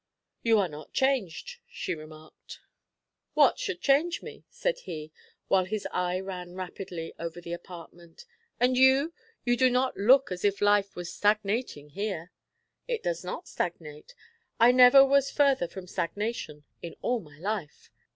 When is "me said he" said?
4.23-5.11